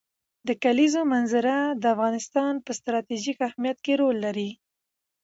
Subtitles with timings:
[0.47, 4.49] د کلیزو منظره د افغانستان په ستراتیژیک اهمیت کې رول لري.